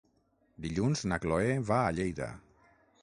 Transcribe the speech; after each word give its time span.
Dilluns 0.65 1.03
na 1.11 1.19
Chloé 1.25 1.53
va 1.71 1.77
a 1.83 1.93
Lleida. 1.99 2.31